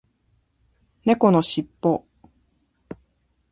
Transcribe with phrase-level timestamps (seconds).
[1.05, 2.03] 猫のしっぽ